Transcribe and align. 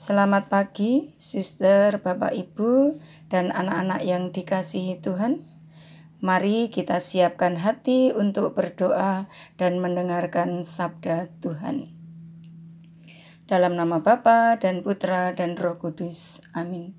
Selamat 0.00 0.48
pagi, 0.48 1.12
suster, 1.20 2.00
bapak, 2.00 2.32
ibu, 2.32 2.96
dan 3.28 3.52
anak-anak 3.52 4.00
yang 4.00 4.32
dikasihi 4.32 4.96
Tuhan. 4.96 5.44
Mari 6.24 6.72
kita 6.72 7.04
siapkan 7.04 7.60
hati 7.60 8.08
untuk 8.08 8.56
berdoa 8.56 9.28
dan 9.60 9.76
mendengarkan 9.76 10.64
sabda 10.64 11.28
Tuhan. 11.44 11.92
Dalam 13.44 13.76
nama 13.76 14.00
Bapa 14.00 14.56
dan 14.56 14.80
Putra 14.80 15.36
dan 15.36 15.60
Roh 15.60 15.76
Kudus. 15.76 16.40
Amin. 16.56 16.96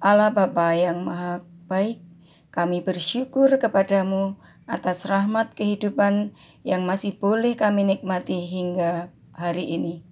Allah 0.00 0.32
Bapa 0.32 0.72
yang 0.72 1.04
Maha 1.04 1.44
Baik, 1.68 2.00
kami 2.48 2.80
bersyukur 2.80 3.52
kepadamu 3.60 4.40
atas 4.64 5.04
rahmat 5.04 5.52
kehidupan 5.52 6.32
yang 6.64 6.88
masih 6.88 7.12
boleh 7.12 7.52
kami 7.60 7.84
nikmati 7.84 8.48
hingga 8.48 9.12
hari 9.36 9.76
ini. 9.76 10.11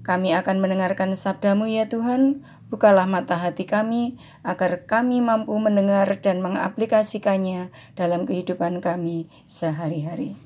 Kami 0.00 0.32
akan 0.32 0.64
mendengarkan 0.64 1.12
sabdamu 1.12 1.68
ya 1.68 1.84
Tuhan, 1.84 2.40
bukalah 2.72 3.04
mata 3.04 3.36
hati 3.36 3.68
kami, 3.68 4.16
agar 4.40 4.88
kami 4.88 5.20
mampu 5.20 5.52
mendengar 5.60 6.08
dan 6.24 6.40
mengaplikasikannya 6.40 7.68
dalam 7.98 8.24
kehidupan 8.24 8.80
kami 8.80 9.28
sehari-hari. 9.44 10.40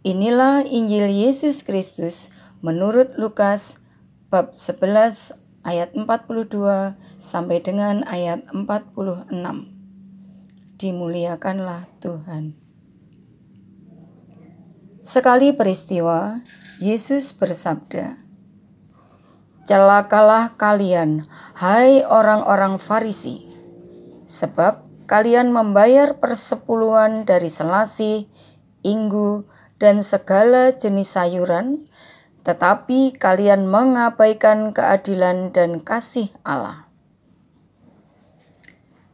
Inilah 0.00 0.64
Injil 0.64 1.12
Yesus 1.12 1.60
Kristus 1.60 2.32
menurut 2.64 3.20
Lukas 3.20 3.76
bab 4.32 4.56
11 4.56 5.36
ayat 5.60 5.92
42 5.92 6.96
sampai 7.20 7.60
dengan 7.60 8.00
ayat 8.08 8.48
46. 8.48 9.28
Dimuliakanlah 10.80 11.84
Tuhan. 12.00 12.56
Sekali 15.04 15.52
peristiwa, 15.52 16.40
Yesus 16.80 17.36
bersabda, 17.36 18.16
"Celakalah 19.68 20.56
kalian, 20.56 21.28
hai 21.52 22.00
orang-orang 22.00 22.80
Farisi, 22.80 23.44
sebab 24.24 24.80
kalian 25.04 25.52
membayar 25.52 26.16
persepuluhan 26.16 27.28
dari 27.28 27.52
selasih, 27.52 28.32
inggu, 28.80 29.44
dan 29.76 30.00
segala 30.00 30.72
jenis 30.72 31.12
sayuran, 31.12 31.84
tetapi 32.48 33.12
kalian 33.12 33.68
mengabaikan 33.68 34.72
keadilan 34.72 35.52
dan 35.52 35.84
kasih 35.84 36.32
Allah." 36.48 36.88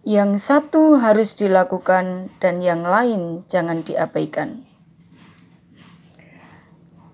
Yang 0.07 0.39
satu 0.39 1.03
harus 1.03 1.35
dilakukan, 1.35 2.31
dan 2.39 2.63
yang 2.63 2.87
lain 2.87 3.43
jangan 3.51 3.83
diabaikan. 3.83 4.63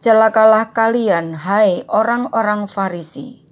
Celakalah 0.02 0.74
kalian, 0.74 1.38
hai 1.46 1.86
orang-orang 1.86 2.66
Farisi, 2.66 3.46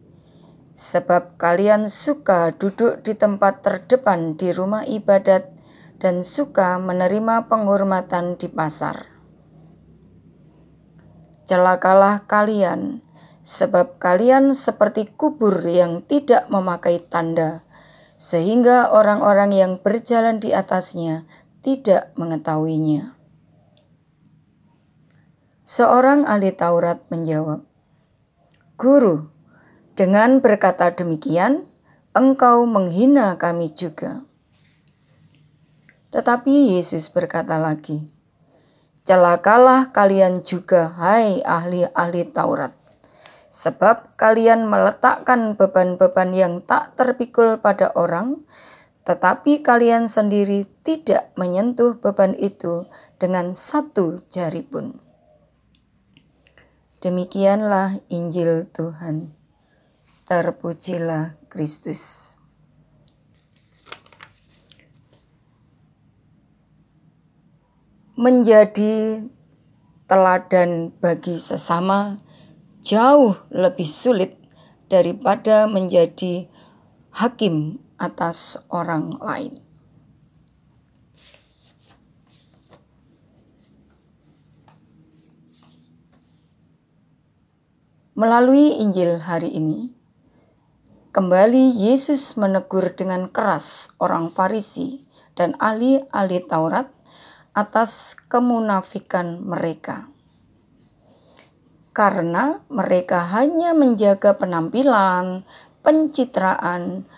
sebab 0.74 1.38
kalian 1.38 1.86
suka 1.86 2.50
duduk 2.50 3.06
di 3.06 3.14
tempat 3.14 3.62
terdepan 3.62 4.34
di 4.34 4.50
rumah 4.50 4.82
ibadat 4.82 5.46
dan 6.02 6.26
suka 6.26 6.74
menerima 6.82 7.46
penghormatan 7.46 8.34
di 8.34 8.50
pasar. 8.50 9.14
Celakalah 11.46 12.26
kalian, 12.26 13.06
sebab 13.46 14.02
kalian 14.02 14.50
seperti 14.50 15.06
kubur 15.06 15.54
yang 15.62 16.02
tidak 16.02 16.50
memakai 16.50 16.98
tanda, 16.98 17.62
sehingga 18.18 18.90
orang-orang 18.90 19.54
yang 19.54 19.72
berjalan 19.78 20.42
di 20.42 20.50
atasnya 20.50 21.30
tidak 21.62 22.10
mengetahuinya. 22.18 23.19
Seorang 25.70 26.26
ahli 26.26 26.50
Taurat 26.50 26.98
menjawab, 27.14 27.62
"Guru, 28.74 29.30
dengan 29.94 30.42
berkata 30.42 30.90
demikian, 30.90 31.62
engkau 32.10 32.66
menghina 32.66 33.38
kami 33.38 33.70
juga." 33.70 34.26
Tetapi 36.10 36.74
Yesus 36.74 37.06
berkata 37.14 37.54
lagi, 37.54 38.10
"Celakalah 39.06 39.94
kalian 39.94 40.42
juga, 40.42 40.90
hai 40.90 41.38
ahli-ahli 41.46 42.26
Taurat, 42.34 42.74
sebab 43.46 44.18
kalian 44.18 44.66
meletakkan 44.66 45.54
beban-beban 45.54 46.34
yang 46.34 46.66
tak 46.66 46.98
terpikul 46.98 47.62
pada 47.62 47.94
orang, 47.94 48.42
tetapi 49.06 49.62
kalian 49.62 50.10
sendiri 50.10 50.66
tidak 50.82 51.30
menyentuh 51.38 51.94
beban 51.94 52.34
itu 52.34 52.90
dengan 53.22 53.54
satu 53.54 54.26
jari 54.26 54.66
pun." 54.66 55.09
Demikianlah 57.00 57.96
Injil 58.12 58.68
Tuhan. 58.76 59.32
Terpujilah 60.28 61.40
Kristus. 61.48 62.36
Menjadi 68.20 69.24
teladan 70.04 70.92
bagi 71.00 71.40
sesama 71.40 72.20
jauh 72.84 73.32
lebih 73.48 73.88
sulit 73.88 74.36
daripada 74.92 75.64
menjadi 75.64 76.52
hakim 77.16 77.80
atas 77.96 78.60
orang 78.68 79.16
lain. 79.24 79.69
Melalui 88.20 88.76
Injil 88.76 89.16
hari 89.16 89.48
ini, 89.48 89.88
kembali 91.08 91.72
Yesus 91.72 92.36
menegur 92.36 92.92
dengan 92.92 93.32
keras 93.32 93.96
orang 93.96 94.28
Farisi 94.28 95.08
dan 95.32 95.56
ahli-ahli 95.56 96.44
Taurat 96.44 96.92
atas 97.56 98.12
kemunafikan 98.28 99.40
mereka. 99.40 100.12
Karena 101.96 102.60
mereka 102.68 103.24
hanya 103.24 103.72
menjaga 103.72 104.36
penampilan, 104.36 105.48
pencitraan, 105.80 107.08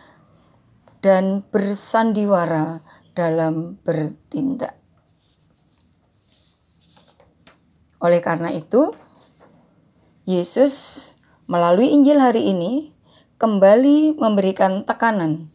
dan 1.02 1.42
bersandiwara 1.50 2.78
dalam 3.18 3.74
bertindak. 3.82 4.78
Oleh 7.98 8.22
karena 8.22 8.54
itu, 8.54 8.94
Yesus 10.22 11.10
melalui 11.50 11.90
Injil 11.90 12.22
hari 12.22 12.54
ini 12.54 12.94
kembali 13.42 14.14
memberikan 14.22 14.86
tekanan 14.86 15.50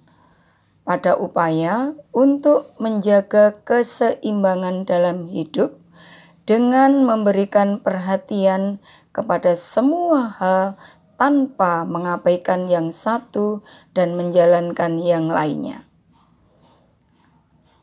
pada 0.83 1.16
upaya 1.16 1.95
untuk 2.11 2.67
menjaga 2.75 3.55
keseimbangan 3.63 4.83
dalam 4.83 5.31
hidup 5.31 5.79
dengan 6.44 7.07
memberikan 7.07 7.79
perhatian 7.79 8.83
kepada 9.16 9.55
semua 9.55 10.35
hal 10.35 10.75
tanpa 11.16 11.88
mengabaikan 11.88 12.67
yang 12.67 12.91
satu 12.91 13.63
dan 13.95 14.19
menjalankan 14.19 14.99
yang 14.99 15.31
lainnya. 15.31 15.88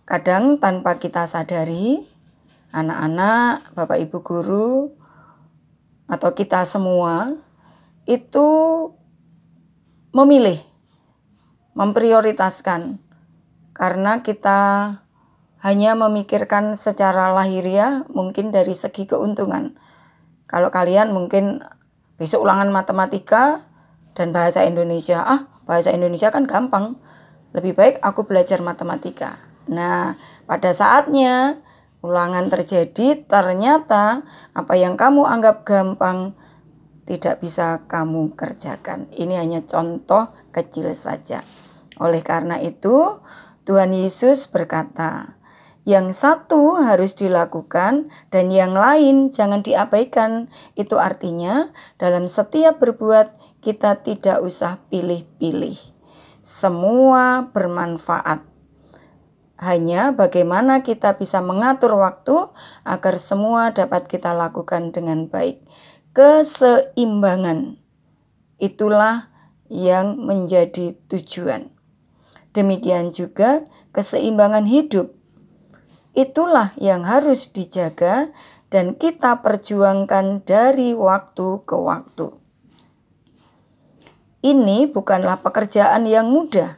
Kadang 0.04 0.60
tanpa 0.60 1.00
kita 1.00 1.24
sadari, 1.24 2.04
anak-anak, 2.76 3.72
bapak 3.72 4.04
ibu 4.04 4.20
guru, 4.20 4.92
atau 6.08 6.30
kita 6.36 6.64
semua 6.68 7.32
itu 8.04 8.48
memilih, 10.12 10.60
memprioritaskan, 11.74 13.00
karena 13.74 14.20
kita 14.22 14.60
hanya 15.64 15.96
memikirkan 15.96 16.76
secara 16.76 17.32
lahiriah, 17.32 18.04
mungkin 18.12 18.52
dari 18.52 18.76
segi 18.76 19.08
keuntungan. 19.08 19.74
Kalau 20.44 20.68
kalian 20.68 21.16
mungkin 21.16 21.64
besok 22.20 22.44
ulangan 22.44 22.68
matematika 22.68 23.64
dan 24.12 24.30
bahasa 24.30 24.62
Indonesia, 24.62 25.24
ah, 25.24 25.48
bahasa 25.64 25.90
Indonesia 25.90 26.28
kan 26.28 26.44
gampang, 26.44 27.00
lebih 27.56 27.72
baik 27.74 27.96
aku 28.04 28.28
belajar 28.28 28.60
matematika. 28.60 29.40
Nah, 29.66 30.20
pada 30.44 30.70
saatnya 30.76 31.63
ulangan 32.04 32.52
terjadi, 32.52 33.24
ternyata 33.24 34.28
apa 34.52 34.76
yang 34.76 35.00
kamu 35.00 35.24
anggap 35.24 35.64
gampang 35.64 36.36
tidak 37.08 37.40
bisa 37.40 37.88
kamu 37.88 38.36
kerjakan. 38.36 39.08
Ini 39.08 39.40
hanya 39.40 39.64
contoh 39.64 40.28
kecil 40.52 40.92
saja. 40.92 41.40
Oleh 41.96 42.20
karena 42.20 42.60
itu, 42.60 43.24
Tuhan 43.64 43.96
Yesus 43.96 44.44
berkata, 44.52 45.40
yang 45.84 46.16
satu 46.16 46.80
harus 46.80 47.12
dilakukan 47.12 48.08
dan 48.32 48.48
yang 48.48 48.72
lain 48.72 49.28
jangan 49.28 49.60
diabaikan. 49.60 50.48
Itu 50.72 50.96
artinya 50.96 51.72
dalam 52.00 52.24
setiap 52.24 52.80
berbuat 52.80 53.60
kita 53.60 54.00
tidak 54.00 54.40
usah 54.40 54.80
pilih-pilih. 54.88 55.76
Semua 56.40 57.52
bermanfaat 57.52 58.53
hanya 59.54 60.10
bagaimana 60.10 60.82
kita 60.82 61.14
bisa 61.14 61.38
mengatur 61.38 61.94
waktu 61.94 62.50
agar 62.82 63.22
semua 63.22 63.70
dapat 63.70 64.10
kita 64.10 64.34
lakukan 64.34 64.90
dengan 64.90 65.30
baik. 65.30 65.62
Keseimbangan 66.14 67.78
itulah 68.58 69.30
yang 69.70 70.18
menjadi 70.18 70.98
tujuan. 71.10 71.70
Demikian 72.54 73.10
juga 73.10 73.66
keseimbangan 73.90 74.66
hidup. 74.66 75.14
Itulah 76.14 76.70
yang 76.78 77.02
harus 77.02 77.50
dijaga 77.50 78.30
dan 78.70 78.94
kita 78.94 79.42
perjuangkan 79.42 80.46
dari 80.46 80.94
waktu 80.94 81.62
ke 81.66 81.74
waktu. 81.74 82.26
Ini 84.44 84.92
bukanlah 84.92 85.40
pekerjaan 85.40 86.04
yang 86.04 86.28
mudah, 86.28 86.76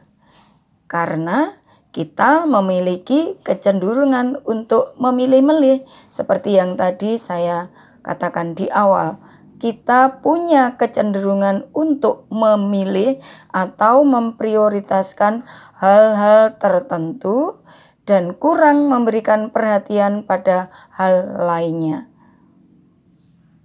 karena 0.87 1.59
kita 1.97 2.45
memiliki 2.45 3.41
kecenderungan 3.41 4.45
untuk 4.45 4.93
memilih-milih, 5.01 5.81
seperti 6.13 6.61
yang 6.61 6.77
tadi 6.77 7.17
saya 7.17 7.73
katakan 8.05 8.53
di 8.53 8.69
awal. 8.69 9.17
Kita 9.57 10.21
punya 10.21 10.77
kecenderungan 10.77 11.73
untuk 11.73 12.29
memilih 12.29 13.17
atau 13.49 14.05
memprioritaskan 14.05 15.49
hal-hal 15.81 16.61
tertentu 16.61 17.65
dan 18.05 18.37
kurang 18.37 18.93
memberikan 18.93 19.49
perhatian 19.49 20.29
pada 20.29 20.69
hal 20.93 21.49
lainnya. 21.49 22.13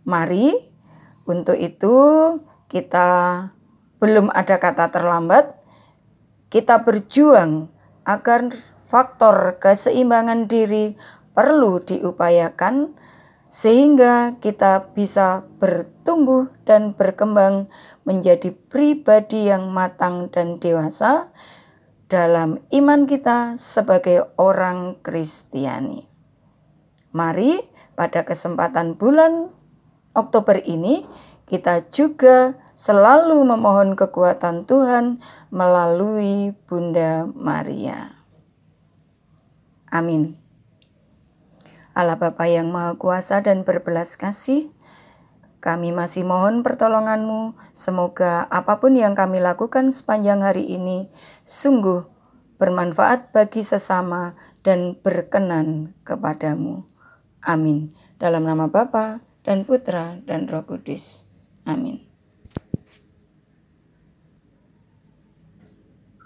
Mari, 0.08 0.56
untuk 1.28 1.60
itu 1.60 2.00
kita 2.72 3.52
belum 4.00 4.32
ada 4.32 4.56
kata 4.56 4.88
terlambat, 4.88 5.52
kita 6.48 6.80
berjuang 6.88 7.81
agar 8.12 8.52
faktor 8.92 9.56
keseimbangan 9.64 10.52
diri 10.52 11.00
perlu 11.32 11.80
diupayakan 11.80 12.92
sehingga 13.52 14.40
kita 14.40 14.96
bisa 14.96 15.44
bertumbuh 15.60 16.48
dan 16.64 16.96
berkembang 16.96 17.68
menjadi 18.08 18.56
pribadi 18.72 19.52
yang 19.52 19.72
matang 19.72 20.32
dan 20.32 20.60
dewasa 20.60 21.32
dalam 22.08 22.60
iman 22.72 23.08
kita 23.08 23.56
sebagai 23.56 24.28
orang 24.36 25.00
Kristiani. 25.04 26.08
Mari 27.12 27.60
pada 27.96 28.24
kesempatan 28.24 28.96
bulan 28.96 29.52
Oktober 30.16 30.60
ini 30.64 31.08
kita 31.48 31.88
juga 31.92 32.56
selalu 32.82 33.46
memohon 33.46 33.94
kekuatan 33.94 34.66
Tuhan 34.66 35.22
melalui 35.54 36.58
Bunda 36.66 37.30
Maria. 37.30 38.26
Amin. 39.94 40.34
Allah 41.94 42.18
Bapa 42.18 42.50
yang 42.50 42.74
Maha 42.74 42.98
Kuasa 42.98 43.46
dan 43.46 43.62
berbelas 43.62 44.18
kasih, 44.18 44.74
kami 45.62 45.94
masih 45.94 46.26
mohon 46.26 46.66
pertolonganmu, 46.66 47.54
semoga 47.78 48.50
apa 48.50 48.82
pun 48.82 48.98
yang 48.98 49.14
kami 49.14 49.38
lakukan 49.38 49.94
sepanjang 49.94 50.42
hari 50.42 50.66
ini 50.66 51.06
sungguh 51.46 52.10
bermanfaat 52.58 53.30
bagi 53.30 53.62
sesama 53.62 54.34
dan 54.66 54.98
berkenan 54.98 55.94
kepadamu. 56.02 56.90
Amin. 57.46 57.94
Dalam 58.18 58.42
nama 58.42 58.74
Bapa 58.74 59.22
dan 59.46 59.70
Putra 59.70 60.18
dan 60.26 60.50
Roh 60.50 60.66
Kudus. 60.66 61.30
Amin. 61.68 62.11